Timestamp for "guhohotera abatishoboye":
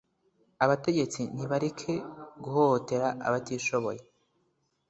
2.43-4.01